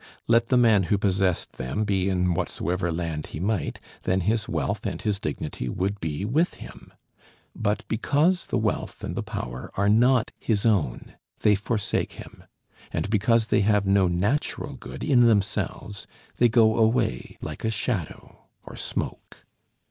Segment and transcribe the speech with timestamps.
[0.27, 4.83] Let the man who possessed them be in whatsoever land he might, then his wealth
[4.87, 6.91] and his dignity would be with him.
[7.55, 12.45] But because the wealth and the power are not his own, they forsake him;
[12.91, 16.07] and because they have no natural good in themselves,
[16.37, 19.45] they go away like a shadow or smoke.